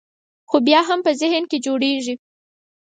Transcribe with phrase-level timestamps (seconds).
[0.49, 2.15] خو بیا هم په ذهن کې جوړېږي.